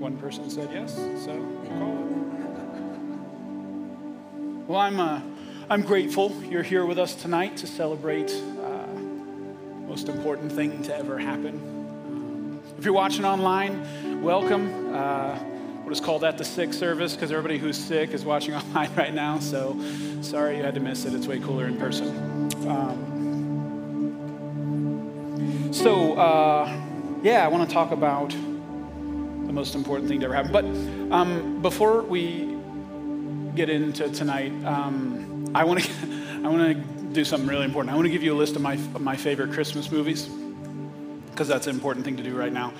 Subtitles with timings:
[0.00, 2.06] One person said yes, so we'll call it.
[4.66, 5.20] Well, I'm, uh,
[5.68, 8.86] I'm grateful you're here with us tonight to celebrate uh,
[9.86, 12.62] most important thing to ever happen.
[12.78, 14.94] If you're watching online, welcome.
[14.94, 15.38] Uh,
[15.80, 19.12] we'll just call that the sick service because everybody who's sick is watching online right
[19.12, 19.38] now.
[19.38, 19.78] So
[20.22, 21.12] sorry you had to miss it.
[21.12, 22.48] It's way cooler in person.
[22.66, 23.10] Um,
[25.74, 26.74] so, uh,
[27.22, 28.34] yeah, I want to talk about
[29.50, 30.52] the most important thing to ever happen.
[30.52, 30.64] But
[31.12, 32.56] um, before we
[33.56, 35.90] get into tonight, um, I want to
[36.44, 36.74] I want to
[37.12, 37.92] do something really important.
[37.92, 40.28] I want to give you a list of my of my favorite Christmas movies
[41.30, 42.72] because that's an important thing to do right now.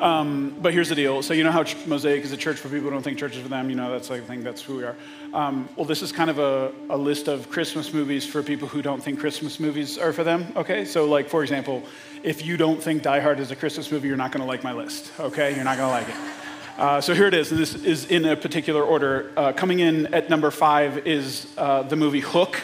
[0.00, 1.22] Um, but here's the deal.
[1.22, 3.42] So you know how Mosaic is a church for people who don't think church is
[3.42, 3.70] for them.
[3.70, 4.96] You know that's like I think that's who we are.
[5.32, 8.82] Um, well, this is kind of a, a list of Christmas movies for people who
[8.82, 10.52] don't think Christmas movies are for them.
[10.56, 11.82] Okay, so like for example,
[12.22, 14.64] if you don't think Die Hard is a Christmas movie, you're not going to like
[14.64, 15.12] my list.
[15.20, 16.34] Okay, you're not going to like it.
[16.76, 17.50] Uh, so here it is.
[17.50, 19.30] This is in a particular order.
[19.36, 22.60] Uh, coming in at number five is uh, the movie Hook.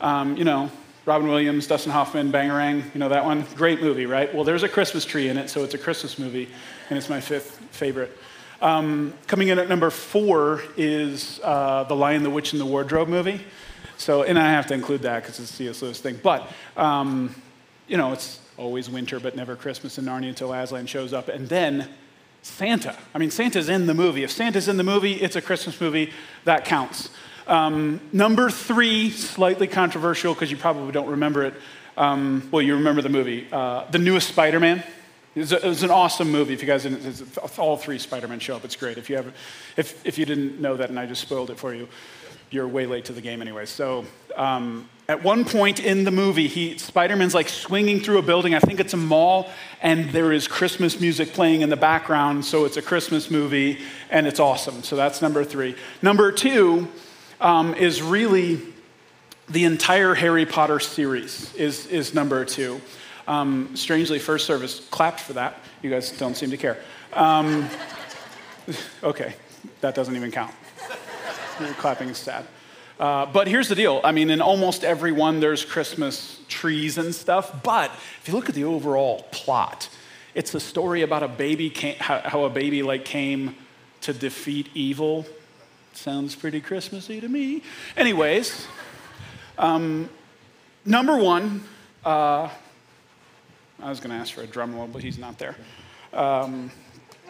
[0.00, 0.70] Um, you know,
[1.08, 2.84] Robin Williams, Dustin Hoffman, Bangarang.
[2.92, 3.46] You know that one?
[3.54, 4.32] Great movie, right?
[4.34, 6.50] Well, there's a Christmas tree in it, so it's a Christmas movie,
[6.90, 8.14] and it's my fifth favorite.
[8.60, 13.08] Um, coming in at number four is uh, the Lion, the Witch, and the Wardrobe
[13.08, 13.40] movie.
[13.96, 15.80] So, and I have to include that because it's a C.S.
[15.80, 16.20] Lewis thing.
[16.22, 17.34] But, um,
[17.86, 21.28] you know, it's always winter, but never Christmas in Narnia until Aslan shows up.
[21.28, 21.88] And then
[22.42, 22.94] Santa.
[23.14, 24.24] I mean, Santa's in the movie.
[24.24, 26.12] If Santa's in the movie, it's a Christmas movie.
[26.44, 27.08] That counts.
[27.48, 31.54] Um, number three, slightly controversial because you probably don't remember it.
[31.96, 33.48] Um, well, you remember the movie.
[33.50, 34.84] Uh, the newest Spider Man.
[35.34, 36.52] It, it was, an awesome movie.
[36.52, 38.66] If you guys didn't, all three Spider Man show up.
[38.66, 38.98] It's great.
[38.98, 39.32] If you,
[39.78, 41.88] if, if you didn't know that and I just spoiled it for you,
[42.50, 43.64] you're way late to the game anyway.
[43.64, 44.04] So,
[44.36, 48.54] um, at one point in the movie, Spider-Man's like swinging through a building.
[48.54, 49.48] I think it's a mall,
[49.80, 52.44] and there is Christmas music playing in the background.
[52.44, 53.78] So it's a Christmas movie,
[54.10, 54.82] and it's awesome.
[54.82, 55.76] So that's number three.
[56.02, 56.88] Number two
[57.40, 58.60] um, is really
[59.48, 61.54] the entire Harry Potter series.
[61.54, 62.80] Is is number two.
[63.26, 65.60] Um, strangely, first service clapped for that.
[65.82, 66.78] You guys don't seem to care.
[67.12, 67.68] Um,
[69.02, 69.34] okay,
[69.80, 70.54] that doesn't even count.
[71.76, 72.46] clapping is sad.
[72.98, 74.00] Uh, but here's the deal.
[74.02, 77.62] I mean, in almost every one, there's Christmas trees and stuff.
[77.62, 79.88] But if you look at the overall plot,
[80.34, 83.54] it's a story about a baby, came, how, how, a baby like came
[84.00, 85.26] to defeat evil.
[85.92, 87.62] Sounds pretty Christmassy to me.
[87.96, 88.66] Anyways,
[89.58, 90.08] um,
[90.84, 91.64] number one,
[92.04, 92.48] uh,
[93.80, 95.56] I was going to ask for a drum roll, but he's not there.
[96.12, 96.70] Um,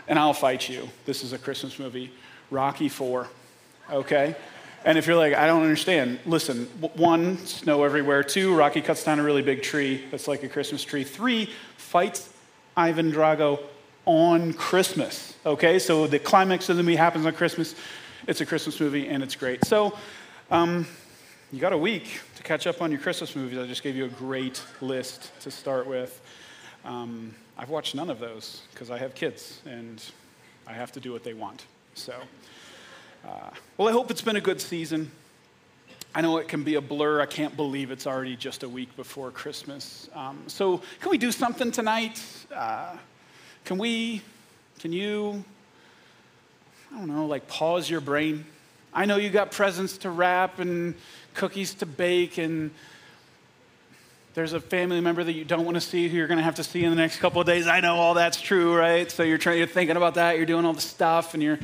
[0.06, 0.88] and I'll fight you.
[1.04, 2.10] This is a Christmas movie.
[2.50, 3.28] Rocky Four.
[3.90, 4.34] Okay.
[4.84, 8.22] And if you're like, I don't understand, listen, one, snow everywhere.
[8.22, 11.04] Two, Rocky cuts down a really big tree that's like a Christmas tree.
[11.04, 12.32] Three, fights
[12.76, 13.60] Ivan Drago
[14.06, 15.34] on Christmas.
[15.44, 17.74] Okay, so the climax of the movie happens on Christmas.
[18.26, 19.64] It's a Christmas movie and it's great.
[19.64, 19.96] So
[20.50, 20.86] um,
[21.52, 23.58] you got a week to catch up on your Christmas movies.
[23.58, 26.20] I just gave you a great list to start with.
[26.84, 30.04] Um, I've watched none of those because I have kids and
[30.66, 31.64] I have to do what they want.
[31.94, 32.14] So.
[33.26, 35.10] Uh, well, I hope it's been a good season.
[36.14, 37.20] I know it can be a blur.
[37.20, 40.08] I can't believe it's already just a week before Christmas.
[40.14, 42.22] Um, so, can we do something tonight?
[42.54, 42.96] Uh,
[43.64, 44.22] can we,
[44.78, 45.44] can you,
[46.92, 48.44] I don't know, like pause your brain?
[48.92, 50.94] I know you got presents to wrap and
[51.34, 52.70] cookies to bake, and
[54.34, 56.56] there's a family member that you don't want to see who you're going to have
[56.56, 57.66] to see in the next couple of days.
[57.66, 59.10] I know all that's true, right?
[59.10, 61.58] So, you're, trying, you're thinking about that, you're doing all the stuff, and you're,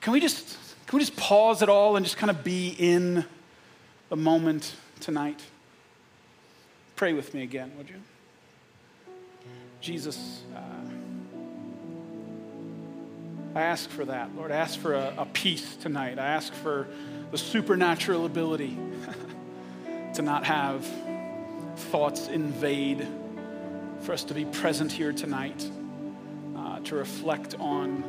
[0.00, 0.56] can we just
[0.90, 3.24] can we just pause it all and just kind of be in
[4.08, 5.40] the moment tonight?
[6.96, 7.94] Pray with me again, would you?
[9.80, 10.60] Jesus, uh,
[13.54, 14.34] I ask for that.
[14.36, 16.18] Lord, I ask for a, a peace tonight.
[16.20, 16.86] I ask for
[17.32, 18.78] the supernatural ability
[20.14, 20.86] to not have
[21.76, 23.06] thoughts invade,
[24.02, 25.68] for us to be present here tonight,
[26.56, 28.02] uh, to reflect on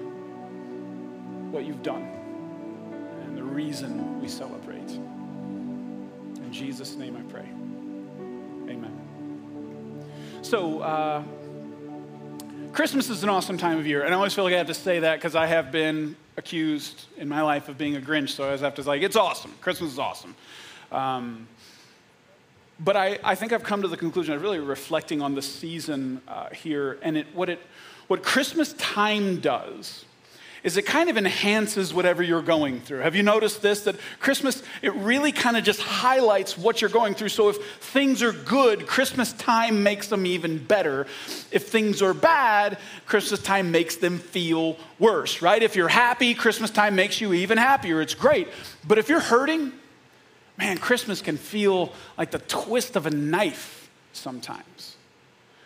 [1.51, 2.03] what you've done
[3.23, 4.89] and the reason we celebrate.
[4.91, 7.49] In Jesus' name I pray.
[8.71, 8.97] Amen.
[10.43, 11.23] So, uh,
[12.73, 14.73] Christmas is an awesome time of year, and I always feel like I have to
[14.73, 18.43] say that because I have been accused in my life of being a Grinch, so
[18.43, 19.53] I always have to say, like, it's awesome.
[19.59, 20.35] Christmas is awesome.
[20.89, 21.49] Um,
[22.79, 26.21] but I, I, think I've come to the conclusion, I'm really reflecting on the season
[26.29, 27.59] uh, here, and it, what, it,
[28.07, 30.05] what Christmas time does
[30.63, 32.99] is it kind of enhances whatever you're going through.
[32.99, 33.81] Have you noticed this?
[33.81, 37.29] That Christmas, it really kind of just highlights what you're going through.
[37.29, 41.07] So if things are good, Christmas time makes them even better.
[41.51, 42.77] If things are bad,
[43.07, 45.63] Christmas time makes them feel worse, right?
[45.63, 47.99] If you're happy, Christmas time makes you even happier.
[47.99, 48.47] It's great.
[48.87, 49.71] But if you're hurting,
[50.57, 54.95] man, Christmas can feel like the twist of a knife sometimes.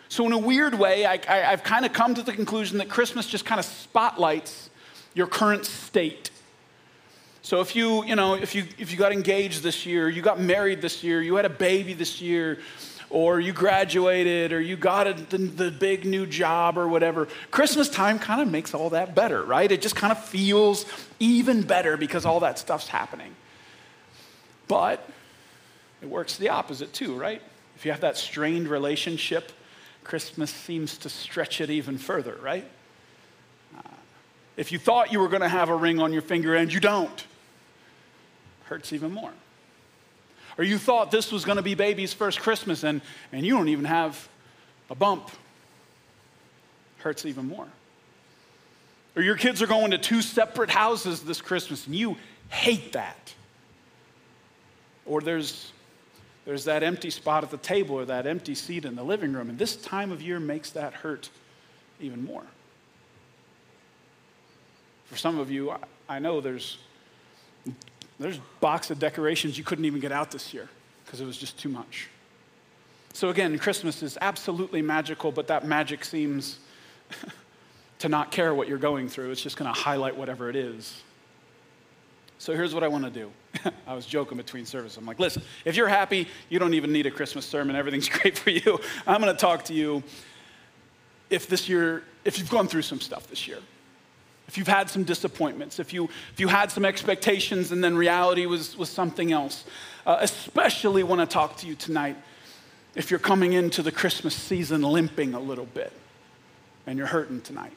[0.08, 3.26] So, in a weird way, I, have kind of come to the conclusion that Christmas
[3.26, 4.70] just kind of spotlights
[5.16, 6.30] your current state.
[7.40, 10.38] So if you, you know, if you if you got engaged this year, you got
[10.38, 12.58] married this year, you had a baby this year,
[13.08, 17.88] or you graduated, or you got a, the, the big new job or whatever, Christmas
[17.88, 19.72] time kind of makes all that better, right?
[19.72, 20.84] It just kind of feels
[21.18, 23.34] even better because all that stuff's happening.
[24.68, 25.08] But
[26.02, 27.40] it works the opposite too, right?
[27.76, 29.52] If you have that strained relationship,
[30.04, 32.68] Christmas seems to stretch it even further, right?
[34.56, 36.80] If you thought you were going to have a ring on your finger and you
[36.80, 37.24] don't,
[38.64, 39.32] hurts even more.
[40.58, 43.68] Or you thought this was going to be baby's first Christmas and, and you don't
[43.68, 44.28] even have
[44.88, 45.30] a bump,
[46.98, 47.66] hurts even more.
[49.14, 52.16] Or your kids are going to two separate houses this Christmas and you
[52.48, 53.34] hate that.
[55.04, 55.72] Or there's,
[56.46, 59.50] there's that empty spot at the table or that empty seat in the living room,
[59.50, 61.30] and this time of year makes that hurt
[62.00, 62.42] even more.
[65.06, 65.72] For some of you,
[66.08, 66.78] I know there's
[68.18, 70.68] there's box of decorations you couldn't even get out this year
[71.04, 72.08] because it was just too much.
[73.12, 76.58] So again, Christmas is absolutely magical, but that magic seems
[77.98, 79.30] to not care what you're going through.
[79.30, 81.02] It's just going to highlight whatever it is.
[82.38, 83.30] So here's what I want to do.
[83.86, 84.98] I was joking between services.
[84.98, 87.76] I'm like, listen, if you're happy, you don't even need a Christmas sermon.
[87.76, 88.78] Everything's great for you.
[89.06, 90.02] I'm going to talk to you
[91.30, 93.58] if this year, if you've gone through some stuff this year
[94.48, 98.46] if you've had some disappointments, if you, if you had some expectations and then reality
[98.46, 99.64] was, was something else.
[100.06, 102.16] Uh, especially want to talk to you tonight
[102.94, 105.92] if you're coming into the Christmas season limping a little bit
[106.86, 107.72] and you're hurting tonight.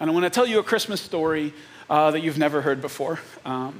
[0.00, 1.54] And I want to tell you a Christmas story
[1.88, 3.20] uh, that you've never heard before.
[3.44, 3.78] Um,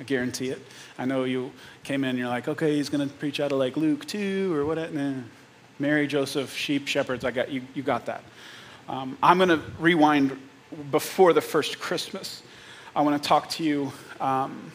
[0.00, 0.60] I guarantee it.
[0.98, 1.52] I know you
[1.84, 4.52] came in and you're like, okay, he's going to preach out of like Luke 2
[4.52, 4.92] or what?
[4.92, 5.14] Nah.
[5.78, 7.24] Mary, Joseph, sheep, shepherds.
[7.24, 7.62] I got you.
[7.74, 8.22] You got that.
[8.88, 10.36] Um, I'm going to rewind
[10.90, 12.42] before the first Christmas,
[12.94, 14.72] I want to talk to you um,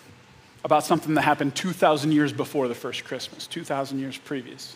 [0.63, 4.75] about something that happened 2,000 years before the first Christmas, 2,000 years previous,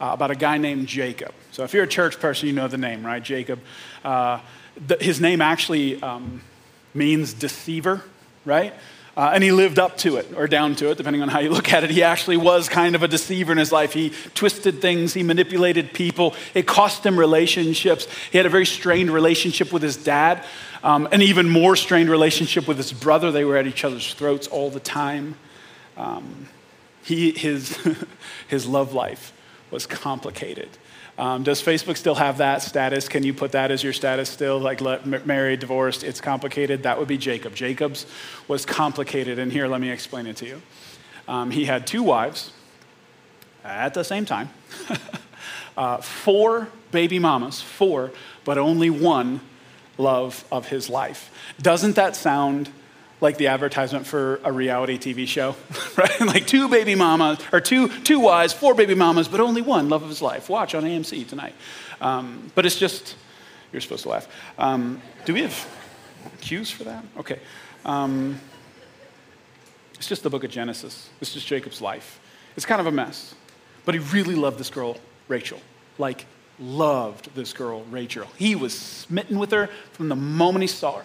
[0.00, 1.32] uh, about a guy named Jacob.
[1.50, 3.22] So if you're a church person, you know the name, right?
[3.22, 3.60] Jacob.
[4.04, 4.40] Uh,
[5.00, 6.40] his name actually um,
[6.94, 8.02] means deceiver,
[8.44, 8.74] right?
[9.16, 11.50] Uh, and he lived up to it or down to it, depending on how you
[11.50, 11.90] look at it.
[11.90, 13.92] He actually was kind of a deceiver in his life.
[13.92, 16.34] He twisted things, he manipulated people.
[16.52, 18.08] It cost him relationships.
[18.32, 20.44] He had a very strained relationship with his dad,
[20.82, 23.30] um, an even more strained relationship with his brother.
[23.30, 25.36] They were at each other's throats all the time.
[25.96, 26.48] Um,
[27.04, 27.78] he, his,
[28.48, 29.32] his love life
[29.70, 30.70] was complicated.
[31.16, 33.08] Um, does Facebook still have that status?
[33.08, 34.58] Can you put that as your status still?
[34.58, 36.82] Like let, married, divorced, it's complicated?
[36.82, 37.54] That would be Jacob.
[37.54, 38.06] Jacob's
[38.48, 40.62] was complicated, and here, let me explain it to you.
[41.28, 42.52] Um, he had two wives
[43.64, 44.50] at the same time,
[45.76, 48.10] uh, four baby mamas, four,
[48.44, 49.40] but only one
[49.96, 51.30] love of his life.
[51.62, 52.70] Doesn't that sound
[53.24, 55.56] like the advertisement for a reality TV show,
[55.96, 56.20] right?
[56.20, 60.02] like two baby mamas, or two, two wives, four baby mamas, but only one love
[60.02, 60.50] of his life.
[60.50, 61.54] Watch on AMC tonight.
[62.02, 63.16] Um, but it's just,
[63.72, 64.28] you're supposed to laugh.
[64.58, 65.66] Um, do we have
[66.42, 67.02] cues for that?
[67.16, 67.40] Okay.
[67.86, 68.38] Um,
[69.94, 71.08] it's just the book of Genesis.
[71.22, 72.20] It's just Jacob's life.
[72.56, 73.34] It's kind of a mess.
[73.86, 74.98] But he really loved this girl,
[75.28, 75.60] Rachel.
[75.96, 76.26] Like,
[76.58, 78.26] loved this girl, Rachel.
[78.36, 81.04] He was smitten with her from the moment he saw her.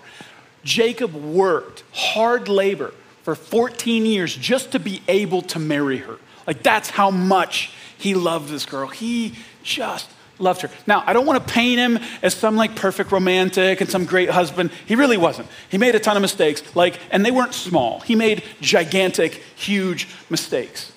[0.63, 6.17] Jacob worked hard labor for 14 years just to be able to marry her.
[6.47, 8.87] Like, that's how much he loved this girl.
[8.87, 10.69] He just loved her.
[10.87, 14.29] Now, I don't want to paint him as some like perfect romantic and some great
[14.29, 14.71] husband.
[14.85, 15.47] He really wasn't.
[15.69, 17.99] He made a ton of mistakes, like, and they weren't small.
[17.99, 20.91] He made gigantic, huge mistakes.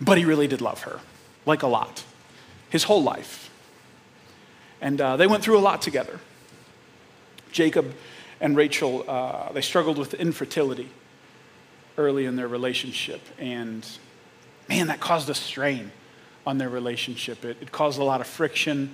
[0.00, 1.00] But he really did love her,
[1.44, 2.04] like a lot,
[2.70, 3.50] his whole life.
[4.80, 6.20] And uh, they went through a lot together.
[7.50, 7.94] Jacob
[8.40, 10.88] and Rachel, uh, they struggled with infertility
[11.96, 13.20] early in their relationship.
[13.38, 13.86] And
[14.68, 15.90] man, that caused a strain
[16.46, 17.44] on their relationship.
[17.44, 18.90] It, it caused a lot of friction.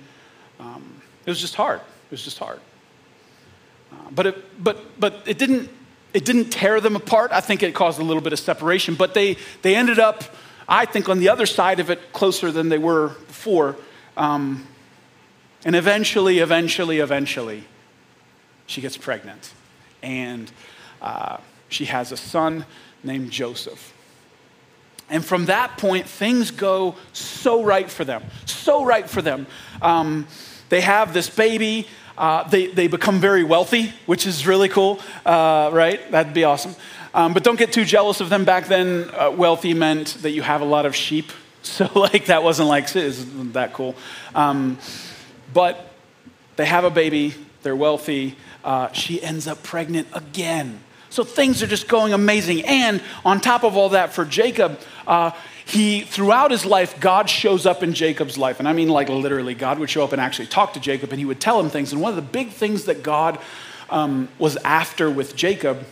[0.59, 1.79] Um, it was just hard.
[1.79, 2.59] It was just hard.
[3.91, 5.69] Uh, but, it, but, but it, didn't,
[6.13, 7.31] it didn't tear them apart.
[7.31, 8.95] I think it caused a little bit of separation.
[8.95, 10.23] But they, they ended up,
[10.67, 13.75] I think, on the other side of it closer than they were before.
[14.17, 14.67] Um,
[15.63, 17.63] and eventually, eventually, eventually,
[18.65, 19.51] she gets pregnant.
[20.01, 20.51] And
[21.01, 21.37] uh,
[21.69, 22.65] she has a son
[23.03, 23.93] named Joseph.
[25.09, 29.45] And from that point, things go so right for them, so right for them.
[29.81, 30.27] Um,
[30.69, 31.87] they have this baby.
[32.17, 36.09] Uh, they, they become very wealthy, which is really cool, uh, right?
[36.11, 36.75] That'd be awesome.
[37.13, 38.45] Um, but don't get too jealous of them.
[38.45, 41.31] Back then, uh, wealthy meant that you have a lot of sheep.
[41.65, 43.95] So, like, that wasn't like, isn't that cool?
[44.35, 44.77] Um,
[45.51, 45.91] but
[46.57, 48.35] they have a baby, they're wealthy.
[48.65, 50.81] Uh, she ends up pregnant again.
[51.09, 52.65] So things are just going amazing.
[52.65, 55.31] And on top of all that, for Jacob, uh,
[55.65, 58.59] he throughout his life, God shows up in Jacob's life.
[58.59, 61.19] And I mean, like literally, God would show up and actually talk to Jacob and
[61.19, 61.93] he would tell him things.
[61.93, 63.39] And one of the big things that God
[63.89, 65.85] um, was after with Jacob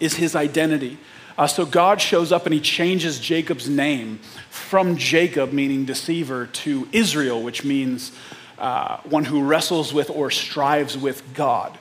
[0.00, 0.98] is his identity.
[1.36, 4.18] Uh, so God shows up and he changes Jacob's name
[4.50, 8.12] from Jacob, meaning deceiver, to Israel, which means
[8.58, 11.76] uh, one who wrestles with or strives with God.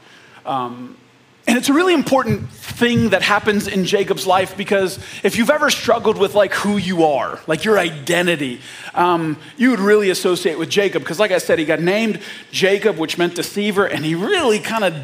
[0.45, 0.97] Um,
[1.45, 5.69] and it's a really important thing that happens in Jacob's life because if you've ever
[5.69, 8.61] struggled with like who you are, like your identity,
[8.93, 11.03] um, you would really associate with Jacob.
[11.03, 14.85] Because, like I said, he got named Jacob, which meant deceiver, and he really kind
[14.85, 14.95] of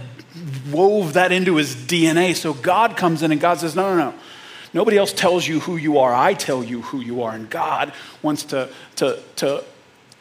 [0.71, 2.33] wove that into his DNA.
[2.35, 4.17] So God comes in and God says, No, no, no.
[4.73, 6.13] Nobody else tells you who you are.
[6.13, 7.33] I tell you who you are.
[7.33, 9.63] And God wants to, to, to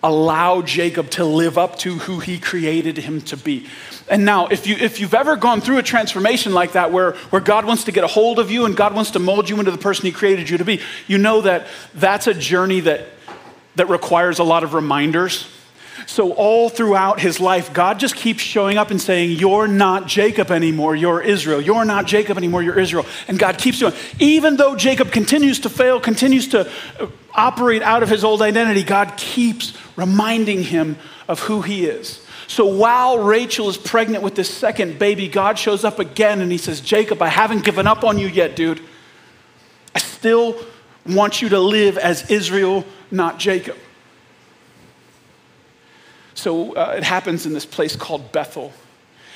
[0.02, 3.66] allow Jacob to live up to who he created him to be.
[4.08, 7.42] And now, if, you, if you've ever gone through a transformation like that where, where
[7.42, 9.70] God wants to get a hold of you and God wants to mold you into
[9.70, 13.06] the person he created you to be, you know that that's a journey that,
[13.76, 15.46] that requires a lot of reminders.
[16.06, 20.50] So, all throughout his life, God just keeps showing up and saying, You're not Jacob
[20.50, 21.60] anymore, you're Israel.
[21.60, 23.04] You're not Jacob anymore, you're Israel.
[23.26, 27.08] And God keeps doing Even though Jacob continues to fail, continues to uh,
[27.38, 30.96] operate out of his old identity, God keeps reminding him
[31.28, 32.24] of who he is.
[32.48, 36.58] So while Rachel is pregnant with this second baby, God shows up again and he
[36.58, 38.80] says, Jacob, I haven't given up on you yet, dude.
[39.94, 40.58] I still
[41.06, 43.76] want you to live as Israel, not Jacob.
[46.34, 48.72] So uh, it happens in this place called Bethel.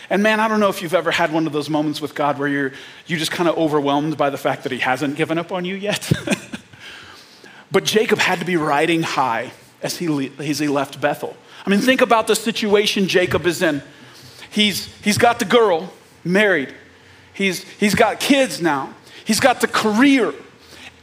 [0.08, 2.38] And man, I don't know if you've ever had one of those moments with God
[2.38, 2.72] where you're
[3.06, 5.74] you just kind of overwhelmed by the fact that he hasn't given up on you
[5.74, 6.10] yet.
[7.72, 9.50] but Jacob had to be riding high
[9.82, 11.34] as he, as he left Bethel.
[11.66, 13.82] I mean, think about the situation Jacob is in.
[14.50, 15.92] He's, he's got the girl
[16.24, 16.72] married,
[17.32, 20.34] he's, he's got kids now, he's got the career.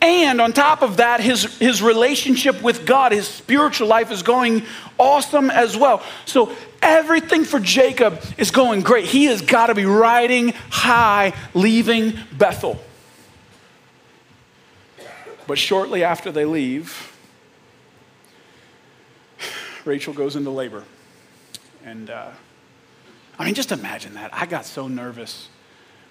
[0.02, 4.64] And on top of that, his, his relationship with God, his spiritual life is going
[4.98, 6.02] awesome as well.
[6.24, 9.06] So everything for Jacob is going great.
[9.06, 12.80] He has got to be riding high, leaving Bethel.
[15.50, 17.12] But shortly after they leave,
[19.84, 20.84] Rachel goes into labor.
[21.84, 22.30] And uh,
[23.40, 24.30] I mean, just imagine that.
[24.32, 25.50] I got so nervous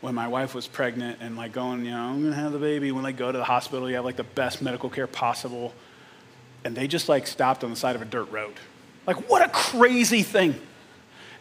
[0.00, 2.90] when my wife was pregnant and like going, you know, I'm gonna have the baby.
[2.90, 5.72] When they go to the hospital, you have like the best medical care possible.
[6.64, 8.54] And they just like stopped on the side of a dirt road.
[9.06, 10.60] Like, what a crazy thing.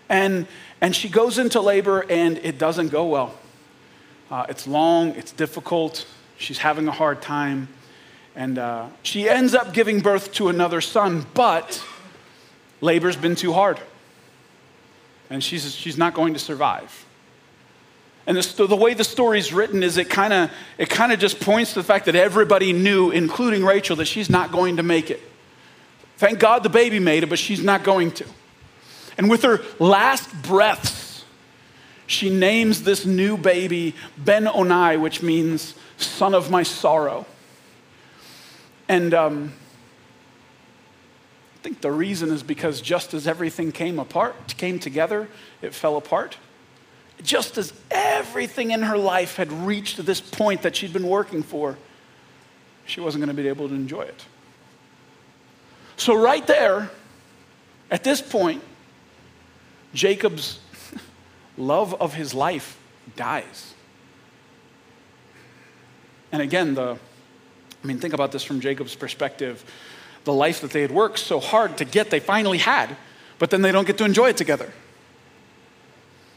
[0.08, 0.46] And,
[0.82, 3.34] and she goes into labor and it doesn't go well.
[4.30, 6.06] Uh, it's long, it's difficult,
[6.38, 7.70] she's having a hard time.
[8.38, 11.84] And uh, she ends up giving birth to another son, but
[12.82, 13.80] labor's been too hard.
[15.32, 17.06] And she's, she's not going to survive.
[18.28, 21.40] And the, the way the story's written is it kind of it kind of just
[21.40, 25.10] points to the fact that everybody knew, including Rachel, that she's not going to make
[25.10, 25.22] it.
[26.18, 28.26] Thank God the baby made it, but she's not going to.
[29.18, 31.26] And with her last breaths,
[32.06, 37.26] she names this new baby Ben Onai, which means son of my sorrow.
[38.90, 39.54] And um,
[41.56, 45.28] I think the reason is because just as everything came apart, came together,
[45.62, 46.38] it fell apart.
[47.24, 51.78] Just as everything in her life had reached this point that she'd been working for,
[52.86, 54.26] she wasn't going to be able to enjoy it.
[55.98, 56.92] So, right there,
[57.90, 58.62] at this point,
[59.94, 60.60] Jacob's
[61.58, 62.80] love of his life
[63.16, 63.74] dies.
[66.32, 67.00] And again, the,
[67.88, 69.64] I mean, think about this from Jacob's perspective
[70.26, 72.98] the life that they had worked so hard to get, they finally had,
[73.40, 74.74] but then they don't get to enjoy it together.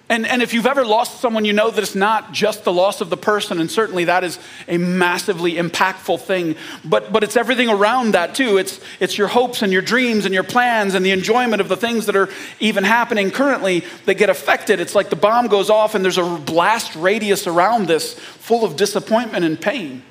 [0.09, 3.01] And, and if you've ever lost someone, you know that it's not just the loss
[3.01, 4.39] of the person, and certainly that is
[4.69, 6.55] a massively impactful thing,
[6.85, 8.57] but, but it's everything around that too.
[8.57, 11.77] It's, it's your hopes and your dreams and your plans and the enjoyment of the
[11.77, 12.29] things that are
[12.61, 14.79] even happening currently that get affected.
[14.79, 18.77] It's like the bomb goes off and there's a blast radius around this full of
[18.77, 20.05] disappointment and pain.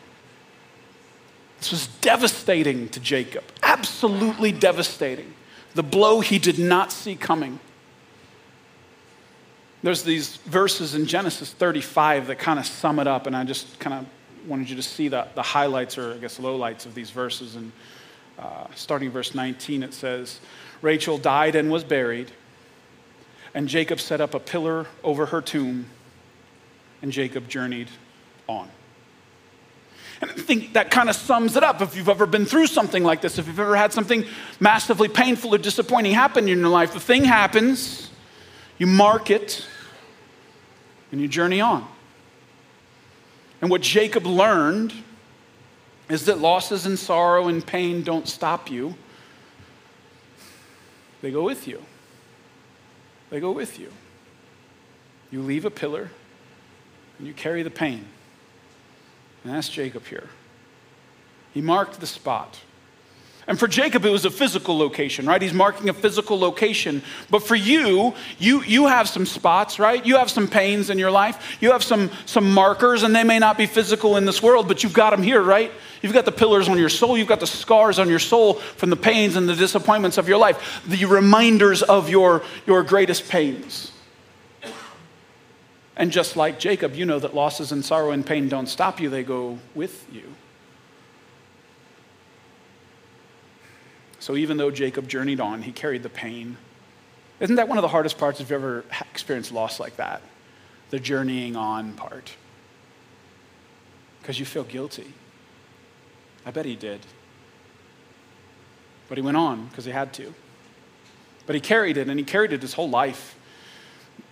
[1.60, 5.34] This was devastating to Jacob, absolutely devastating.
[5.76, 7.60] The blow he did not see coming.
[9.84, 13.80] There's these verses in Genesis 35 that kind of sum it up, and I just
[13.80, 17.12] kind of wanted you to see the, the highlights or I guess lowlights of these
[17.12, 17.56] verses.
[17.56, 17.72] And
[18.38, 20.40] uh, starting verse 19, it says,
[20.82, 22.32] Rachel died and was buried,
[23.54, 25.88] and Jacob set up a pillar over her tomb,
[27.02, 27.90] and Jacob journeyed
[28.48, 28.70] on.
[30.22, 31.82] And I think that kind of sums it up.
[31.82, 34.26] If you've ever been through something like this, if you've ever had something
[34.60, 38.10] massively painful or disappointing happen in your life, the thing happens,
[38.78, 39.66] you mark it,
[41.12, 41.88] and you journey on.
[43.62, 44.94] And what Jacob learned
[46.10, 48.96] is that losses and sorrow and pain don't stop you,
[51.22, 51.84] they go with you.
[53.30, 53.92] They go with you.
[55.32, 56.10] You leave a pillar
[57.18, 58.08] and you carry the pain.
[59.44, 60.30] And that's Jacob here.
[61.54, 62.60] He marked the spot.
[63.50, 65.42] And for Jacob, it was a physical location, right?
[65.42, 67.02] He's marking a physical location.
[67.32, 70.06] But for you, you, you have some spots, right?
[70.06, 71.58] You have some pains in your life.
[71.60, 74.84] You have some, some markers, and they may not be physical in this world, but
[74.84, 75.72] you've got them here, right?
[76.04, 77.18] You've got the pillars on your soul.
[77.18, 80.38] You've got the scars on your soul from the pains and the disappointments of your
[80.38, 83.92] life, the reminders of your, your greatest pains.
[86.00, 89.10] And just like Jacob, you know that losses and sorrow and pain don't stop you,
[89.10, 90.34] they go with you.
[94.20, 96.56] So even though Jacob journeyed on, he carried the pain.
[97.42, 100.22] Isn't that one of the hardest parts if you've ever experienced loss like that?
[100.90, 102.34] The journeying on part.
[104.22, 105.14] Because you feel guilty.
[106.46, 107.02] I bet he did.
[109.10, 110.34] But he went on because he had to.
[111.46, 113.36] But he carried it, and he carried it his whole life.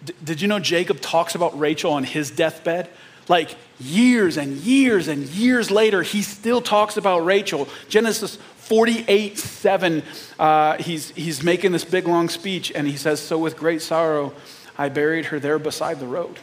[0.04, 2.90] D- did you know Jacob talks about Rachel on his deathbed?
[3.28, 7.68] Like years and years and years later, he still talks about Rachel.
[7.90, 10.04] Genesis 48 7,
[10.40, 14.34] uh, he's, he's making this big long speech, and he says, So with great sorrow,
[14.78, 16.38] I buried her there beside the road.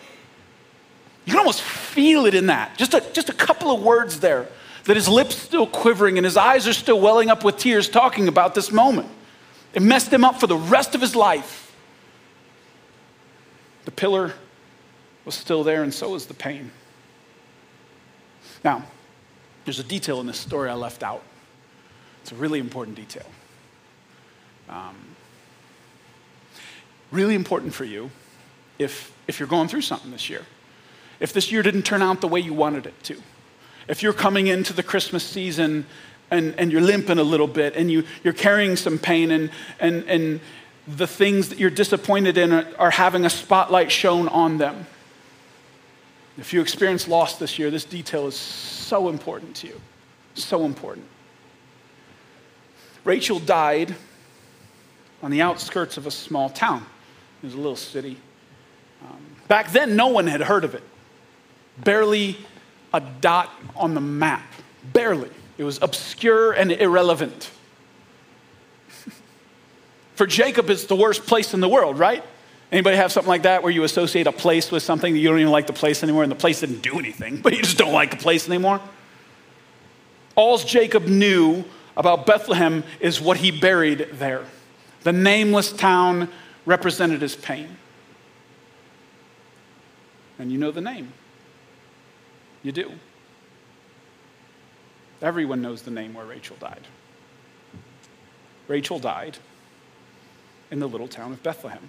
[1.24, 2.76] You can almost feel it in that.
[2.76, 4.46] Just a, just a couple of words there,
[4.84, 8.28] that his lips still quivering and his eyes are still welling up with tears talking
[8.28, 9.08] about this moment.
[9.72, 11.63] It messed him up for the rest of his life.
[13.84, 14.32] The pillar
[15.24, 16.70] was still there, and so was the pain.
[18.62, 18.84] Now,
[19.64, 21.22] there's a detail in this story I left out.
[22.22, 23.26] It's a really important detail.
[24.68, 24.96] Um,
[27.10, 28.10] really important for you
[28.78, 30.42] if, if you're going through something this year.
[31.20, 33.22] If this year didn't turn out the way you wanted it to.
[33.88, 35.86] If you're coming into the Christmas season
[36.30, 40.04] and, and you're limping a little bit and you, you're carrying some pain and, and,
[40.04, 40.40] and
[40.86, 44.86] the things that you're disappointed in are, are having a spotlight shown on them.
[46.36, 49.80] If you experience loss this year, this detail is so important to you.
[50.34, 51.06] So important.
[53.04, 53.94] Rachel died
[55.22, 56.84] on the outskirts of a small town.
[57.42, 58.16] It was a little city.
[59.02, 59.18] Um,
[59.48, 60.82] back then, no one had heard of it.
[61.78, 62.36] Barely
[62.92, 64.42] a dot on the map.
[64.92, 65.30] Barely.
[65.56, 67.50] It was obscure and irrelevant.
[70.14, 72.22] For Jacob, it's the worst place in the world, right?
[72.70, 75.40] Anybody have something like that where you associate a place with something that you don't
[75.40, 77.92] even like the place anymore and the place didn't do anything, but you just don't
[77.92, 78.80] like the place anymore?
[80.36, 81.64] All's Jacob knew
[81.96, 84.44] about Bethlehem is what he buried there.
[85.02, 86.28] The nameless town
[86.66, 87.76] represented his pain.
[90.38, 91.12] And you know the name.
[92.62, 92.92] You do.
[95.22, 96.88] Everyone knows the name where Rachel died.
[98.66, 99.38] Rachel died
[100.74, 101.88] in the little town of Bethlehem.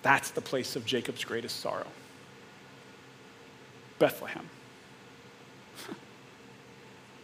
[0.00, 1.86] That's the place of Jacob's greatest sorrow.
[3.98, 4.48] Bethlehem.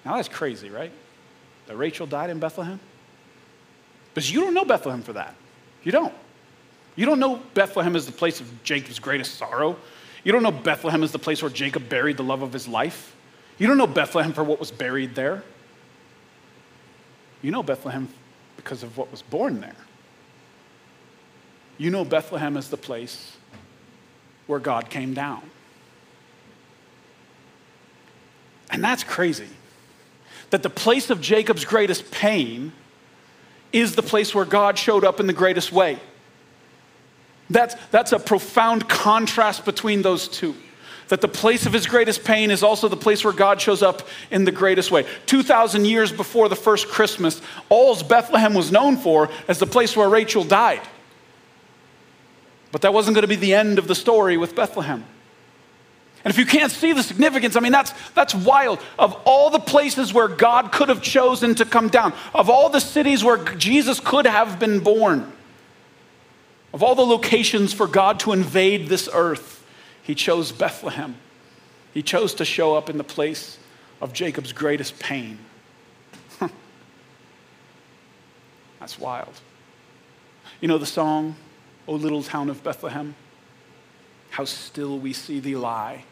[0.04, 0.92] Now that's crazy, right?
[1.66, 2.78] That Rachel died in Bethlehem?
[4.12, 5.34] Because you don't know Bethlehem for that.
[5.82, 6.12] You don't.
[6.94, 9.78] You don't know Bethlehem is the place of Jacob's greatest sorrow.
[10.22, 13.16] You don't know Bethlehem is the place where Jacob buried the love of his life.
[13.56, 15.42] You don't know Bethlehem for what was buried there.
[17.40, 18.10] You know Bethlehem
[18.64, 19.76] because of what was born there.
[21.76, 23.36] You know Bethlehem is the place
[24.46, 25.42] where God came down.
[28.70, 29.48] And that's crazy
[30.50, 32.72] that the place of Jacob's greatest pain
[33.72, 35.98] is the place where God showed up in the greatest way.
[37.50, 40.54] That's, that's a profound contrast between those two.
[41.08, 44.08] That the place of his greatest pain is also the place where God shows up
[44.30, 45.06] in the greatest way.
[45.26, 50.08] 2,000 years before the first Christmas, all's Bethlehem was known for as the place where
[50.08, 50.80] Rachel died.
[52.72, 55.04] But that wasn't going to be the end of the story with Bethlehem.
[56.24, 58.80] And if you can't see the significance, I mean, that's, that's wild.
[58.98, 62.80] Of all the places where God could have chosen to come down, of all the
[62.80, 65.30] cities where Jesus could have been born,
[66.72, 69.53] Of all the locations for God to invade this earth,
[70.04, 71.16] he chose Bethlehem.
[71.94, 73.58] He chose to show up in the place
[74.00, 75.38] of Jacob's greatest pain.
[78.78, 79.40] That's wild.
[80.60, 81.36] You know the song,
[81.88, 83.14] O little town of Bethlehem?
[84.30, 86.04] How still we see thee lie.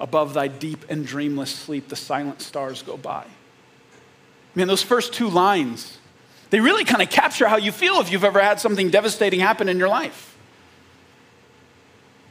[0.00, 3.24] Above thy deep and dreamless sleep, the silent stars go by.
[4.56, 5.98] Man, those first two lines,
[6.50, 9.68] they really kind of capture how you feel if you've ever had something devastating happen
[9.68, 10.35] in your life.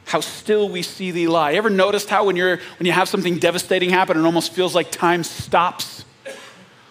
[0.06, 1.54] How still we see thee lie.
[1.54, 4.92] Ever noticed how when, you're, when you have something devastating happen, it almost feels like
[4.92, 6.04] time stops?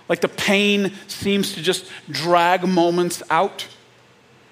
[0.10, 3.68] Like the pain seems to just drag moments out?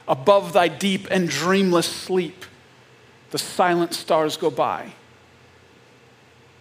[0.08, 2.46] Above thy deep and dreamless sleep,
[3.32, 4.94] the silent stars go by.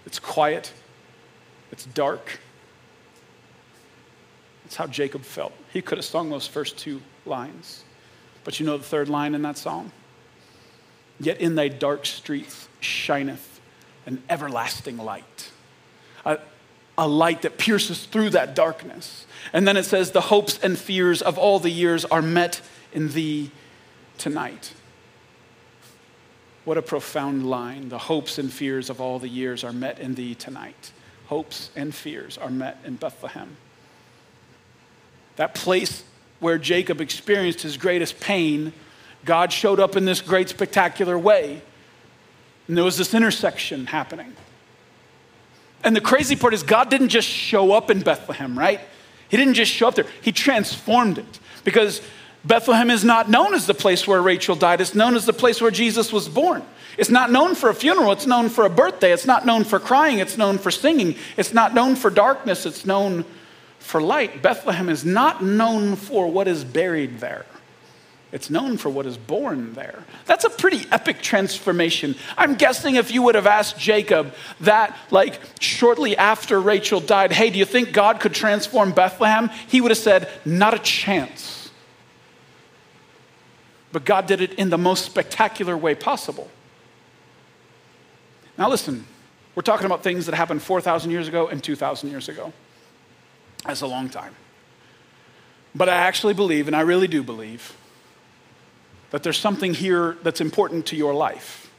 [0.05, 0.73] It's quiet,
[1.71, 2.41] it's dark.
[4.65, 5.53] That's how Jacob felt.
[5.73, 7.85] He could have sung those first two lines.
[8.43, 9.93] But you know the third line in that song?
[11.21, 13.61] Yet in thy dark streets shineth
[14.07, 15.51] an everlasting light.
[16.25, 16.39] A,
[16.99, 19.27] a light that pierces through that darkness.
[19.53, 22.61] And then it says, The hopes and fears of all the years are met
[22.93, 23.51] in thee
[24.19, 24.73] tonight.
[26.65, 27.89] What a profound line.
[27.89, 30.93] The hopes and fears of all the years are met in thee tonight.
[31.27, 33.57] Hopes and fears are met in Bethlehem.
[35.37, 36.05] That place
[36.41, 38.73] where Jacob experienced his greatest pain,
[39.25, 41.63] God showed up in this great, spectacular way.
[42.69, 44.35] And there was this intersection happening.
[45.85, 48.81] And the crazy part is, God didn't just show up in Bethlehem, right?
[49.29, 51.41] He didn't just show up there, He transformed it.
[51.65, 52.01] Because
[52.45, 55.61] Bethlehem is not known as the place where Rachel died, it's known as the place
[55.61, 56.63] where Jesus was born.
[56.99, 59.13] It's not known for a funeral, it's known for a birthday.
[59.13, 61.15] It's not known for crying, it's known for singing.
[61.37, 63.25] It's not known for darkness, it's known
[63.79, 64.43] for light.
[64.43, 67.47] Bethlehem is not known for what is buried there.
[68.33, 70.05] It's known for what is born there.
[70.25, 72.17] That's a pretty epic transformation.
[72.39, 77.51] I'm guessing if you would have asked Jacob that, like shortly after Rachel died, hey,
[77.51, 79.51] do you think God could transform Bethlehem?
[79.69, 81.71] He would have said, not a chance.
[83.93, 86.51] But God did it in the most spectacular way possible.
[88.57, 89.07] Now, listen,
[89.55, 92.55] we're talking about things that happened 4,000 years ago and 2,000 years ago.
[93.67, 94.35] That's a long time.
[95.75, 97.77] But I actually believe, and I really do believe,
[99.13, 101.71] that there's something here that's important to your life.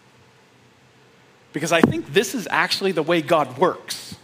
[1.51, 4.15] Because I think this is actually the way God works.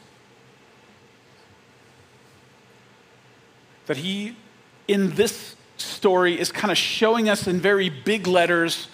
[3.88, 4.38] That He,
[4.88, 8.88] in this story is kind of showing us in very big letters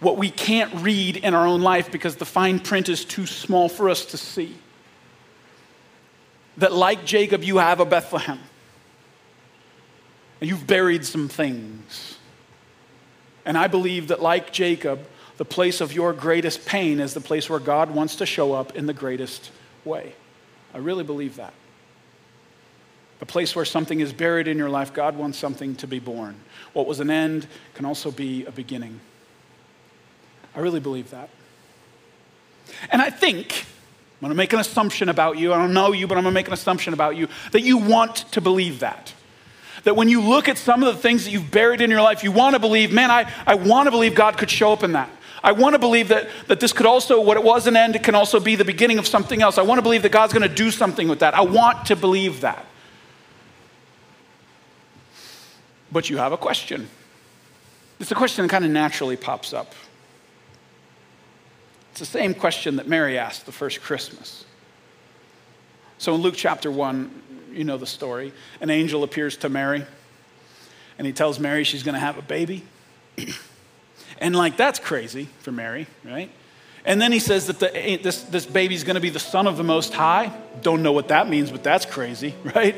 [0.00, 3.68] what we can't read in our own life because the fine print is too small
[3.68, 4.56] for us to see.
[6.56, 8.40] That, like Jacob, you have a Bethlehem.
[10.40, 12.16] And you've buried some things.
[13.50, 15.00] And I believe that, like Jacob,
[15.36, 18.76] the place of your greatest pain is the place where God wants to show up
[18.76, 19.50] in the greatest
[19.84, 20.12] way.
[20.72, 21.52] I really believe that.
[23.18, 26.36] The place where something is buried in your life, God wants something to be born.
[26.74, 29.00] What was an end can also be a beginning.
[30.54, 31.28] I really believe that.
[32.92, 33.66] And I think,
[34.20, 35.52] I'm going to make an assumption about you.
[35.52, 37.78] I don't know you, but I'm going to make an assumption about you that you
[37.78, 39.12] want to believe that.
[39.84, 42.22] That when you look at some of the things that you've buried in your life,
[42.22, 44.92] you want to believe, man, I, I want to believe God could show up in
[44.92, 45.10] that.
[45.42, 48.02] I want to believe that, that this could also, what it was an end, it
[48.02, 49.56] can also be the beginning of something else.
[49.56, 51.34] I want to believe that God's going to do something with that.
[51.34, 52.66] I want to believe that.
[55.92, 56.88] but you have a question.
[57.98, 59.74] It's a question that kind of naturally pops up.
[61.90, 64.44] It's the same question that Mary asked the first Christmas.
[65.98, 68.32] So in Luke chapter 1, you know the story.
[68.60, 69.84] An angel appears to Mary,
[70.98, 72.62] and he tells Mary she's going to have a baby.
[74.18, 76.30] and, like, that's crazy for Mary, right?
[76.84, 79.56] And then he says that the, this, this baby's going to be the son of
[79.56, 80.32] the Most High.
[80.62, 82.74] Don't know what that means, but that's crazy, right?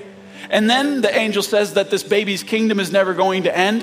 [0.51, 3.83] And then the angel says that this baby's kingdom is never going to end.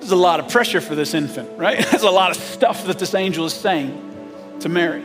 [0.00, 1.78] There's a lot of pressure for this infant, right?
[1.90, 5.04] There's a lot of stuff that this angel is saying to Mary.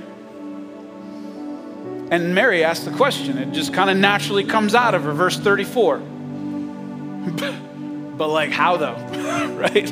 [2.10, 3.38] And Mary asks the question.
[3.38, 5.98] It just kind of naturally comes out of her, verse 34.
[8.18, 8.96] but like, how though?
[9.60, 9.90] right?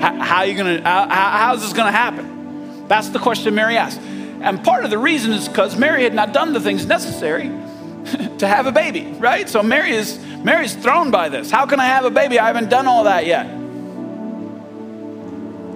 [0.00, 2.88] How, how, are you gonna, how, how's this gonna happen?
[2.88, 4.00] That's the question Mary asked.
[4.00, 7.44] And part of the reason is because Mary had not done the things necessary
[8.38, 9.48] to have a baby, right?
[9.48, 11.52] So Mary is Mary's thrown by this.
[11.52, 12.40] How can I have a baby?
[12.40, 13.46] I haven't done all that yet.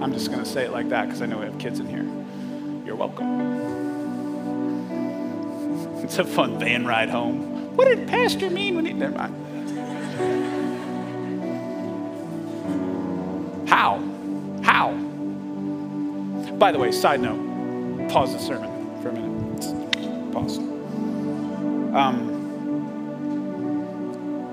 [0.01, 2.05] I'm just to say it like that because I know we have kids in here.
[2.85, 3.56] You're welcome.
[6.03, 7.75] It's a fun van ride home.
[7.75, 8.93] What did Pastor mean when he.
[8.93, 9.35] Never mind.
[13.67, 13.99] How?
[14.63, 14.93] How?
[16.57, 20.33] By the way, side note, pause the sermon for a minute.
[20.33, 20.57] Pause.
[21.95, 22.37] Um,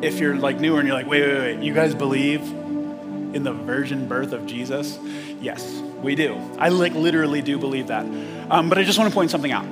[0.02, 3.52] if you're like newer and you're like, wait, wait, wait, you guys believe in the
[3.52, 4.98] virgin birth of Jesus?
[5.40, 6.36] Yes, we do.
[6.58, 8.04] I like literally do believe that.
[8.50, 9.66] Um, but I just want to point something out.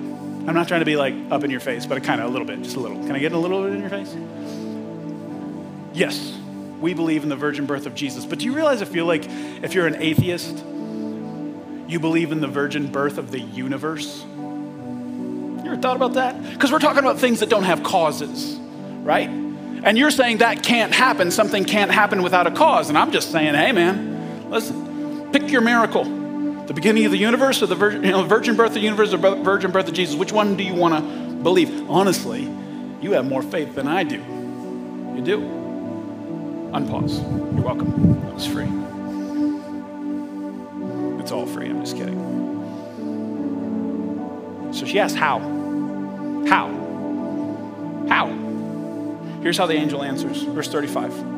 [0.46, 2.46] I'm not trying to be like up in your face, but kind of a little
[2.46, 2.98] bit, just a little.
[2.98, 4.14] Can I get a little bit in your face?
[5.94, 6.36] Yes,
[6.80, 8.24] we believe in the virgin birth of Jesus.
[8.24, 9.24] But do you realize if you're like
[9.62, 10.64] if you're an atheist,
[11.88, 14.24] you believe in the virgin birth of the universe?
[14.24, 16.42] You ever thought about that?
[16.52, 18.56] Because we're talking about things that don't have causes,
[19.02, 19.28] right?
[19.28, 21.30] And you're saying that can't happen.
[21.30, 22.88] Something can't happen without a cause.
[22.88, 26.21] And I'm just saying, hey, man, listen, pick your miracle.
[26.66, 29.12] The beginning of the universe or the virgin, you know, virgin birth of the universe
[29.12, 30.14] or virgin birth of Jesus?
[30.14, 31.90] Which one do you want to believe?
[31.90, 32.42] Honestly,
[33.00, 34.16] you have more faith than I do.
[34.16, 35.40] You do.
[36.72, 37.20] Unpause.
[37.54, 38.20] You're welcome.
[38.22, 38.68] That was free.
[41.20, 41.68] It's all free.
[41.68, 42.30] I'm just kidding.
[44.72, 45.40] So she asked, How?
[46.48, 46.68] How?
[48.08, 48.28] How?
[49.42, 50.42] Here's how the angel answers.
[50.42, 51.31] Verse 35.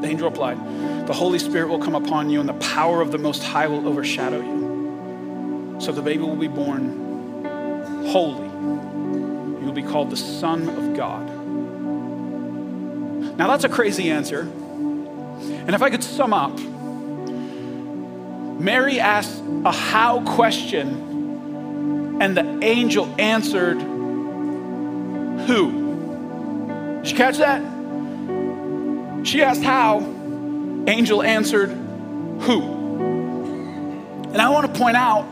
[0.00, 0.58] The angel replied,
[1.06, 3.88] The Holy Spirit will come upon you, and the power of the Most High will
[3.88, 5.80] overshadow you.
[5.80, 7.04] So the baby will be born
[8.08, 8.48] holy.
[9.58, 11.26] He will be called the Son of God.
[13.36, 14.40] Now, that's a crazy answer.
[14.40, 16.58] And if I could sum up,
[18.60, 23.80] Mary asked a how question, and the angel answered,
[25.46, 27.00] Who?
[27.02, 27.75] Did you catch that?
[29.26, 29.98] She asked how,
[30.86, 32.62] angel answered who.
[34.32, 35.26] And I want to point out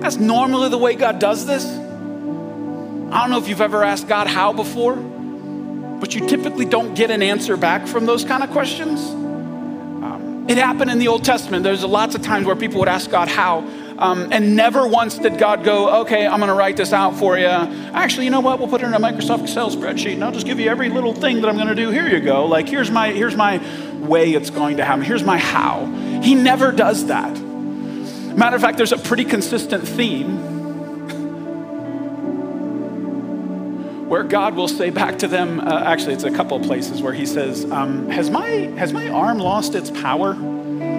[0.00, 1.66] that's normally the way God does this.
[1.66, 7.10] I don't know if you've ever asked God how before, but you typically don't get
[7.10, 9.00] an answer back from those kind of questions.
[9.10, 11.62] Um, it happened in the Old Testament.
[11.62, 13.60] There's lots of times where people would ask God how,
[13.98, 17.38] um, and never once did God go, okay, I'm going to write this out for
[17.38, 17.46] you.
[17.46, 18.58] Actually, you know what?
[18.58, 21.14] We'll put it in a Microsoft Excel spreadsheet and I'll just give you every little
[21.14, 21.90] thing that I'm going to do.
[21.90, 22.46] Here you go.
[22.46, 23.62] Like, here's my, here's my
[23.98, 25.04] way it's going to happen.
[25.04, 25.86] Here's my how.
[26.22, 27.38] He never does that.
[27.38, 30.38] Matter of fact, there's a pretty consistent theme
[34.08, 37.26] where God will say back to them, uh, actually, it's a couple places where he
[37.26, 40.34] says, um, has, my, has my arm lost its power?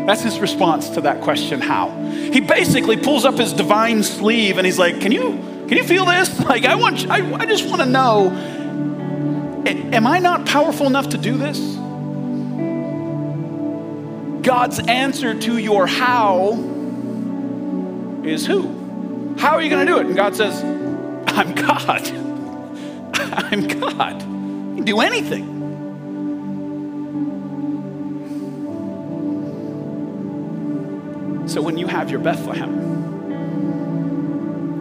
[0.05, 1.89] That's his response to that question, how?
[2.11, 5.31] He basically pulls up his divine sleeve and he's like, Can you,
[5.67, 6.39] can you feel this?
[6.45, 8.29] Like, I, want, I, I just want to know,
[9.65, 11.59] am I not powerful enough to do this?
[14.45, 16.51] God's answer to your how
[18.23, 19.35] is who?
[19.39, 20.05] How are you going to do it?
[20.05, 21.89] And God says, I'm God.
[23.15, 24.85] I'm God.
[24.85, 25.54] Do anything.
[31.55, 32.73] So when you have your Bethlehem,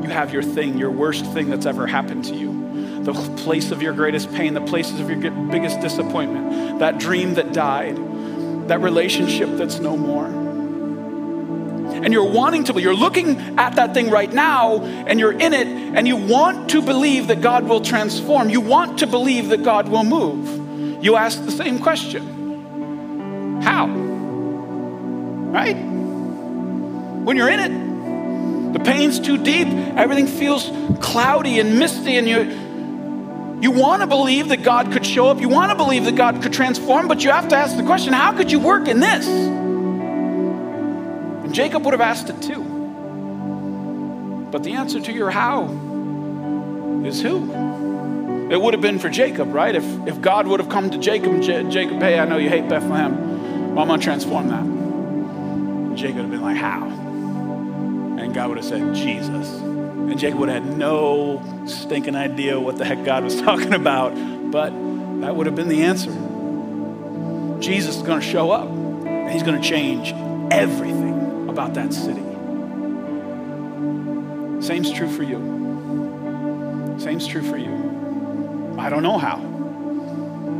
[0.02, 3.12] you have your thing, your worst thing that's ever happened to you, the
[3.44, 7.96] place of your greatest pain, the places of your biggest disappointment, that dream that died,
[8.66, 10.26] that relationship that's no more.
[10.26, 15.68] And you're wanting to, you're looking at that thing right now and you're in it
[15.68, 18.50] and you want to believe that God will transform.
[18.50, 21.04] You want to believe that God will move.
[21.04, 23.86] You ask the same question How?
[25.52, 25.94] Right?
[27.24, 27.94] When you're in it.
[28.74, 34.48] The pain's too deep, everything feels cloudy and misty, and you, you want to believe
[34.48, 37.30] that God could show up, you want to believe that God could transform, but you
[37.30, 39.26] have to ask the question how could you work in this?
[41.44, 42.62] And Jacob would have asked it too.
[44.50, 45.66] But the answer to your how
[47.04, 47.52] is who?
[48.50, 49.74] It would have been for Jacob, right?
[49.74, 52.68] If, if God would have come to Jacob, J- Jacob, hey, I know you hate
[52.68, 53.74] Bethlehem.
[53.74, 55.96] Well, I'm going to transform that.
[55.96, 57.03] Jacob would have been like, how?
[58.34, 59.48] God would have said, Jesus.
[59.60, 64.10] And Jacob would have had no stinking idea what the heck God was talking about,
[64.50, 64.70] but
[65.20, 66.10] that would have been the answer.
[67.60, 70.12] Jesus is going to show up, and he's going to change
[70.52, 72.22] everything about that city.
[74.60, 76.96] Same's true for you.
[76.98, 78.74] Same's true for you.
[78.78, 79.36] I don't know how.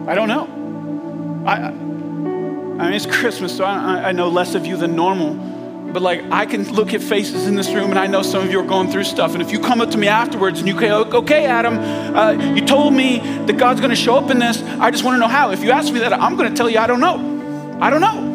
[0.08, 1.44] I don't know.
[1.44, 5.53] I, I mean, it's Christmas, so I, I know less of you than normal
[5.94, 8.50] but like I can look at faces in this room and I know some of
[8.50, 9.32] you are going through stuff.
[9.32, 12.66] And if you come up to me afterwards and you say, okay, Adam, uh, you
[12.66, 14.60] told me that God's going to show up in this.
[14.62, 15.52] I just want to know how.
[15.52, 17.78] If you ask me that, I'm going to tell you I don't know.
[17.80, 18.32] I don't know.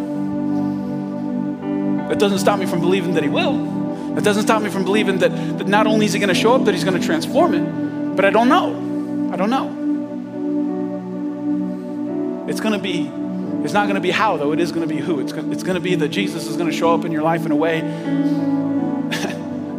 [2.08, 3.58] That doesn't stop me from believing that He will.
[4.16, 6.54] That doesn't stop me from believing that, that not only is He going to show
[6.56, 8.16] up, that He's going to transform it.
[8.16, 9.32] But I don't know.
[9.34, 9.76] I don't know.
[12.48, 13.12] It's going to be
[13.64, 14.54] It's not going to be how, though.
[14.54, 15.20] It is going to be who.
[15.20, 17.24] It's going, it's going to be that Jesus is going to show up in your
[17.24, 17.82] life in a way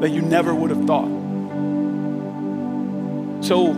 [0.00, 1.08] that you never would have thought.
[3.42, 3.70] So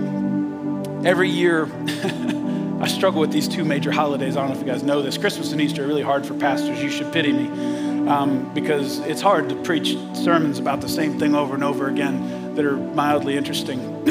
[1.05, 1.71] every year,
[2.81, 4.37] I struggle with these two major holidays.
[4.37, 5.17] I don't know if you guys know this.
[5.17, 6.83] Christmas and Easter are really hard for pastors.
[6.83, 11.37] You should pity me um, because it's hard to preach sermons about the same thing
[11.37, 13.79] over and over again that are mildly interesting.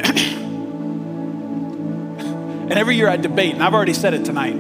[2.20, 4.56] and every year I debate, and I've already said it tonight.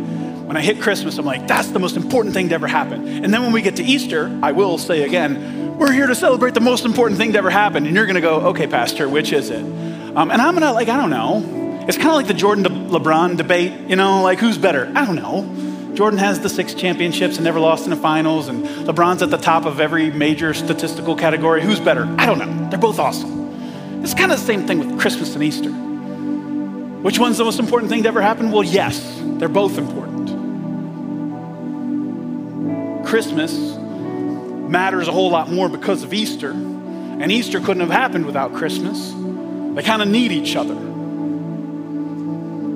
[0.52, 3.08] When I hit Christmas, I'm like, that's the most important thing to ever happen.
[3.08, 6.56] And then when we get to Easter, I will say again, we're here to celebrate
[6.56, 7.86] the most important thing to ever happen.
[7.86, 9.62] And you're going to go, okay, Pastor, which is it?
[9.62, 11.86] Um, and I'm going to, like, I don't know.
[11.88, 14.92] It's kind of like the Jordan LeBron debate, you know, like who's better?
[14.94, 15.96] I don't know.
[15.96, 19.38] Jordan has the six championships and never lost in the finals, and LeBron's at the
[19.38, 21.62] top of every major statistical category.
[21.62, 22.04] Who's better?
[22.18, 22.70] I don't know.
[22.70, 24.04] They're both awesome.
[24.04, 25.72] It's kind of the same thing with Christmas and Easter.
[25.72, 28.52] Which one's the most important thing to ever happen?
[28.52, 30.12] Well, yes, they're both important.
[33.12, 38.54] Christmas matters a whole lot more because of Easter, and Easter couldn't have happened without
[38.54, 39.12] Christmas.
[39.12, 40.76] They kind of need each other.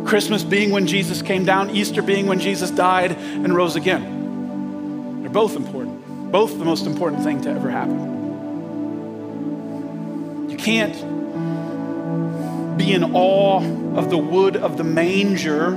[0.05, 5.21] Christmas being when Jesus came down, Easter being when Jesus died and rose again.
[5.21, 8.09] They're both important, both the most important thing to ever happen.
[10.49, 10.95] You can't
[12.77, 13.63] be in awe
[13.97, 15.71] of the wood of the manger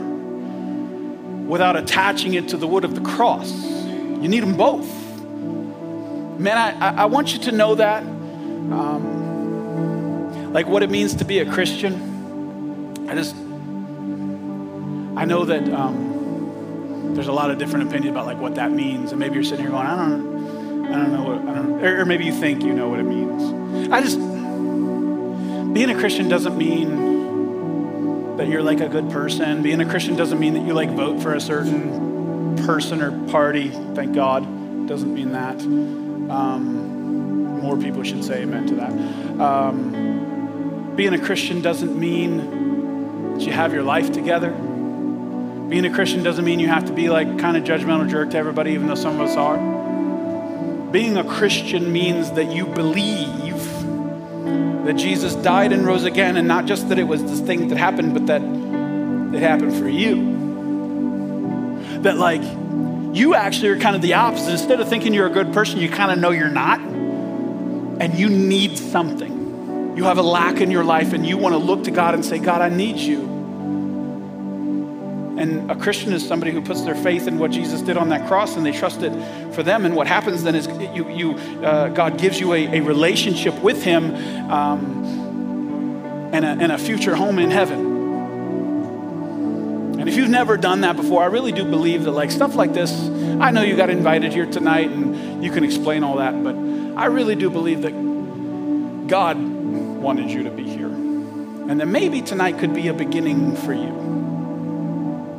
[1.46, 3.77] without attaching it to the wood of the cross.
[4.20, 4.86] You need them both.
[6.38, 8.02] Man, I, I want you to know that.
[8.02, 9.18] Um,
[10.52, 13.08] like what it means to be a Christian.
[13.08, 13.34] I just
[15.16, 19.10] I know that um, there's a lot of different opinions about like what that means,
[19.10, 22.00] and maybe you're sitting here going, I don't, I don't know what, I don't, or,
[22.00, 23.90] or maybe you think you know what it means.
[23.92, 24.18] I just
[25.74, 29.62] being a Christian doesn't mean that you're like a good person.
[29.62, 32.07] Being a Christian doesn't mean that you like vote for a certain
[32.68, 33.70] person or party.
[33.94, 34.42] Thank God,
[34.86, 35.58] doesn't mean that.
[35.62, 38.92] Um, more people should say amen to that.
[39.40, 44.50] Um, being a Christian doesn't mean that you have your life together.
[44.50, 48.36] Being a Christian doesn't mean you have to be like kind of judgmental jerk to
[48.36, 49.56] everybody, even though some of us are.
[50.90, 53.64] Being a Christian means that you believe
[54.84, 57.78] that Jesus died and rose again, and not just that it was this thing that
[57.78, 58.42] happened, but that
[59.34, 60.37] it happened for you.
[62.02, 62.42] That, like,
[63.16, 64.52] you actually are kind of the opposite.
[64.52, 68.28] Instead of thinking you're a good person, you kind of know you're not, and you
[68.28, 69.96] need something.
[69.96, 72.24] You have a lack in your life, and you want to look to God and
[72.24, 73.38] say, God, I need you.
[75.38, 78.26] And a Christian is somebody who puts their faith in what Jesus did on that
[78.26, 79.12] cross and they trust it
[79.54, 79.86] for them.
[79.86, 81.34] And what happens then is you, you,
[81.64, 84.16] uh, God gives you a, a relationship with Him
[84.50, 87.87] um, and, a, and a future home in heaven.
[90.08, 92.90] If you've never done that before, I really do believe that, like, stuff like this,
[93.40, 96.54] I know you got invited here tonight and you can explain all that, but
[96.96, 97.92] I really do believe that
[99.06, 100.86] God wanted you to be here.
[100.86, 104.06] And that maybe tonight could be a beginning for you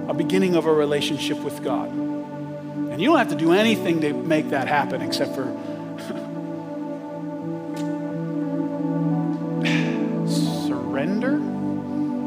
[0.07, 1.89] a beginning of a relationship with God.
[1.89, 5.45] And you don't have to do anything to make that happen except for
[10.27, 11.39] surrender.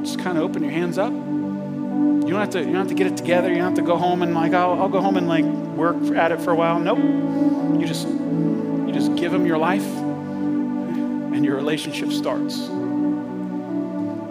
[0.04, 1.12] Just kind of open your hands up.
[2.02, 2.60] You don't have to.
[2.60, 3.48] You don't have to get it together.
[3.48, 5.96] You don't have to go home and like, I'll, I'll go home and like work
[6.16, 6.78] at it for a while.
[6.78, 6.98] Nope.
[6.98, 12.56] You just, you just give him your life, and your relationship starts.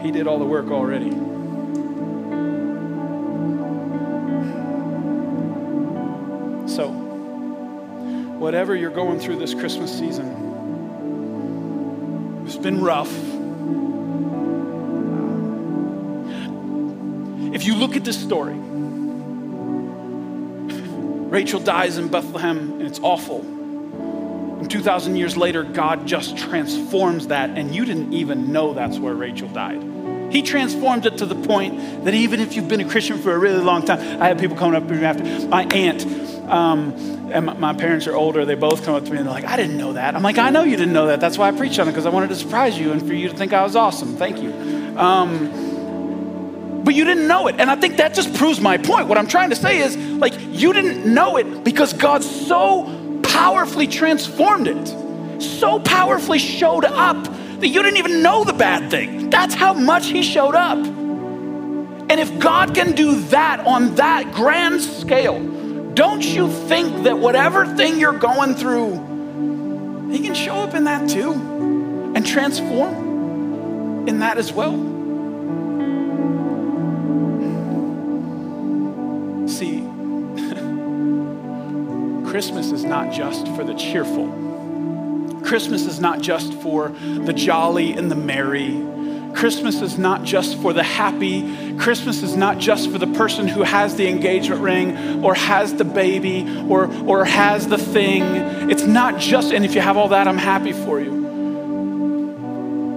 [0.01, 1.11] He did all the work already.
[6.67, 6.89] So,
[8.39, 10.27] whatever you're going through this Christmas season,
[12.45, 13.30] it's been rough.
[17.91, 18.55] Look at this story,
[21.29, 23.41] Rachel dies in Bethlehem and it's awful.
[23.41, 29.13] And 2,000 years later, God just transforms that, and you didn't even know that's where
[29.13, 29.83] Rachel died.
[30.31, 33.37] He transformed it to the point that even if you've been a Christian for a
[33.37, 35.25] really long time, I have people coming up to me after.
[35.49, 36.05] My aunt
[36.49, 36.93] um,
[37.33, 38.45] and my, parents are older.
[38.45, 40.15] They both come up to me and they're like, I didn't know that.
[40.15, 41.19] I'm like, I know you didn't know that.
[41.19, 43.27] That's why I preached on it because I wanted to surprise you and for you
[43.27, 44.15] to think I was awesome.
[44.15, 44.53] Thank you.
[44.97, 45.70] Um,
[46.91, 47.55] but you didn't know it.
[47.57, 49.07] And I think that just proves my point.
[49.07, 53.87] What I'm trying to say is, like, you didn't know it because God so powerfully
[53.87, 57.23] transformed it, so powerfully showed up
[57.61, 59.29] that you didn't even know the bad thing.
[59.29, 60.79] That's how much He showed up.
[60.79, 65.39] And if God can do that on that grand scale,
[65.93, 71.09] don't you think that whatever thing you're going through, He can show up in that
[71.09, 71.31] too
[72.15, 74.90] and transform in that as well?
[82.41, 84.25] Christmas is not just for the cheerful.
[85.43, 88.83] Christmas is not just for the jolly and the merry.
[89.35, 91.77] Christmas is not just for the happy.
[91.77, 95.83] Christmas is not just for the person who has the engagement ring or has the
[95.85, 98.23] baby or, or has the thing.
[98.71, 101.21] It's not just, and if you have all that, I'm happy for you.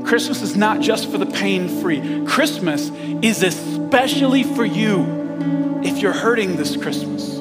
[0.07, 2.25] Christmas is not just for the pain free.
[2.25, 2.89] Christmas
[3.21, 7.34] is especially for you if you're hurting this Christmas,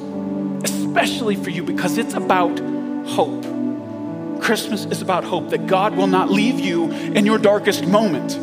[0.94, 2.60] especially for you because it's about
[3.08, 3.42] hope.
[4.40, 8.38] Christmas is about hope that God will not leave you in your darkest moment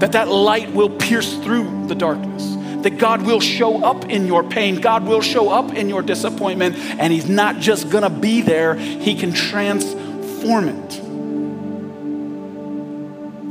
[0.00, 4.44] that that light will pierce through the darkness that God will show up in your
[4.44, 8.76] pain, God will show up in your disappointment, and He's not just gonna be there,
[8.76, 11.00] He can transform it.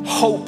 [0.08, 0.46] Hope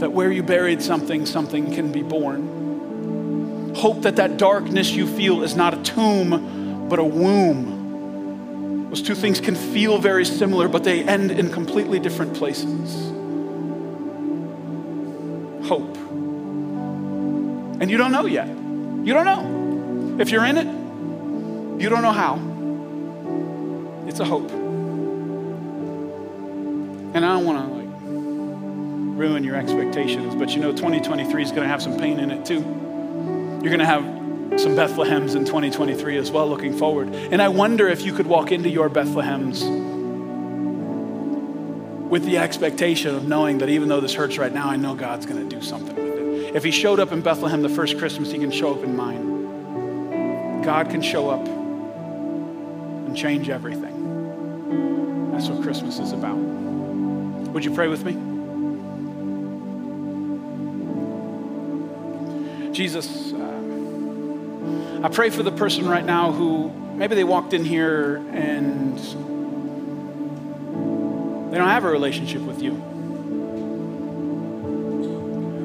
[0.00, 3.74] that where you buried something, something can be born.
[3.76, 8.88] Hope that that darkness you feel is not a tomb, but a womb.
[8.90, 13.08] Those two things can feel very similar, but they end in completely different places
[15.68, 15.96] hope.
[17.80, 18.48] And you don't know yet.
[18.48, 20.16] You don't know.
[20.18, 20.66] If you're in it,
[21.80, 22.40] you don't know how.
[24.08, 24.50] It's a hope.
[27.14, 27.88] And I don't want to like
[29.18, 32.46] ruin your expectations, but you know 2023 is going to have some pain in it
[32.46, 32.60] too.
[33.62, 34.04] You're going to have
[34.56, 37.08] some Bethlehems in 2023 as well looking forward.
[37.14, 39.62] And I wonder if you could walk into your Bethlehems
[42.08, 45.26] with the expectation of knowing that even though this hurts right now, I know God's
[45.26, 46.56] going to do something with it.
[46.56, 50.62] If He showed up in Bethlehem the first Christmas, He can show up in mine.
[50.62, 55.30] God can show up and change everything.
[55.32, 56.36] That's what Christmas is about.
[56.36, 58.12] Would you pray with me?
[62.72, 63.32] Jesus,
[65.02, 68.98] I pray for the person right now who maybe they walked in here and
[71.52, 72.72] they don't have a relationship with you.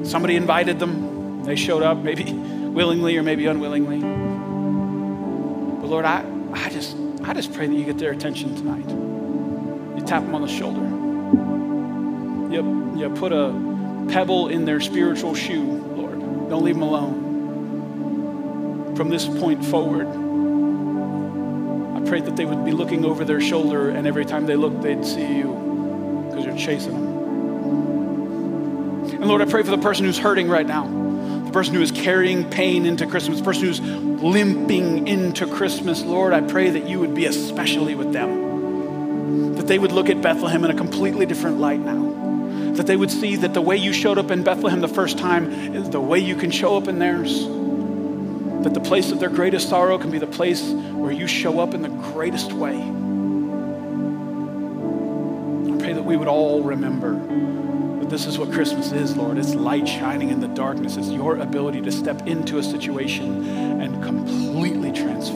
[0.04, 4.00] Somebody invited them, they showed up, maybe willingly or maybe unwillingly.
[5.80, 8.86] But Lord, I, I just I just pray that you get their attention tonight.
[9.98, 10.82] You tap them on the shoulder.
[12.54, 13.50] You, you put a
[14.10, 15.62] pebble in their spiritual shoe,
[15.96, 16.20] Lord.
[16.50, 17.23] Don't leave them alone.
[18.96, 20.06] From this point forward,
[21.96, 24.82] I pray that they would be looking over their shoulder, and every time they look,
[24.82, 27.14] they'd see you because you're chasing them.
[29.14, 30.86] And Lord, I pray for the person who's hurting right now,
[31.44, 36.02] the person who is carrying pain into Christmas, the person who's limping into Christmas.
[36.02, 40.22] Lord, I pray that you would be especially with them, that they would look at
[40.22, 42.72] Bethlehem in a completely different light now.
[42.74, 45.74] That they would see that the way you showed up in Bethlehem the first time
[45.74, 47.44] is the way you can show up in theirs.
[48.64, 51.74] That the place of their greatest sorrow can be the place where you show up
[51.74, 52.76] in the greatest way
[55.74, 57.12] I pray that we would all remember
[58.00, 59.36] that this is what Christmas is, Lord.
[59.38, 60.96] It's light shining in the darkness.
[60.96, 63.46] It's your ability to step into a situation
[63.82, 65.33] and completely transform